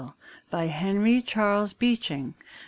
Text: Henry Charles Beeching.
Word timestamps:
Henry 0.51 1.21
Charles 1.21 1.73
Beeching. 1.73 2.33